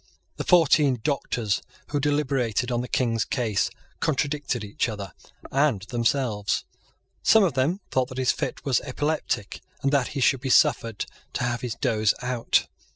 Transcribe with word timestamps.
The 0.37 0.43
fourteen 0.43 0.99
Doctors 1.03 1.61
who 1.89 1.99
deliberated 1.99 2.71
on 2.71 2.81
the 2.81 2.87
King's 2.87 3.23
case 3.23 3.69
contradicted 3.99 4.63
each 4.63 4.89
other 4.89 5.13
and 5.51 5.83
themselves. 5.83 6.65
Some 7.21 7.43
of 7.43 7.53
them 7.53 7.81
thought 7.91 8.09
that 8.09 8.17
his 8.17 8.31
fit 8.31 8.65
was 8.65 8.81
epileptic, 8.81 9.61
and 9.83 9.91
that 9.93 10.07
he 10.17 10.19
should 10.19 10.41
be 10.41 10.49
suffered 10.49 11.05
to 11.33 11.43
have 11.43 11.61
his 11.61 11.75
doze 11.75 12.15
out. 12.23 12.65